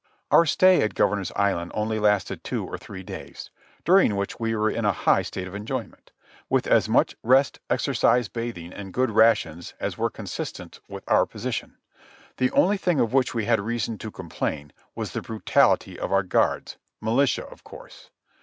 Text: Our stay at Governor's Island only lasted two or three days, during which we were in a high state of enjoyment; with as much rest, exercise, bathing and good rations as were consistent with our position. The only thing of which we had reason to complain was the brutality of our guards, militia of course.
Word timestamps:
Our 0.31 0.47
stay 0.47 0.81
at 0.81 0.95
Governor's 0.95 1.31
Island 1.35 1.69
only 1.75 1.99
lasted 1.99 2.43
two 2.43 2.65
or 2.65 2.75
three 2.79 3.03
days, 3.03 3.51
during 3.85 4.15
which 4.15 4.39
we 4.39 4.55
were 4.55 4.71
in 4.71 4.83
a 4.83 4.91
high 4.91 5.21
state 5.21 5.47
of 5.47 5.53
enjoyment; 5.53 6.11
with 6.49 6.65
as 6.65 6.89
much 6.89 7.15
rest, 7.21 7.59
exercise, 7.69 8.27
bathing 8.27 8.73
and 8.73 8.95
good 8.95 9.11
rations 9.11 9.75
as 9.79 9.99
were 9.99 10.09
consistent 10.09 10.79
with 10.87 11.03
our 11.07 11.27
position. 11.27 11.77
The 12.37 12.49
only 12.49 12.77
thing 12.77 12.99
of 12.99 13.13
which 13.13 13.35
we 13.35 13.45
had 13.45 13.59
reason 13.61 13.99
to 13.99 14.09
complain 14.09 14.73
was 14.95 15.11
the 15.11 15.21
brutality 15.21 15.99
of 15.99 16.11
our 16.11 16.23
guards, 16.23 16.77
militia 16.99 17.45
of 17.45 17.63
course. 17.63 18.09